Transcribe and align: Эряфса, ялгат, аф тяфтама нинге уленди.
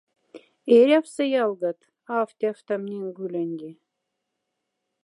Эряфса, 0.77 1.23
ялгат, 1.43 1.79
аф 2.19 2.29
тяфтама 2.39 2.85
нинге 2.89 3.21
уленди. 3.25 3.71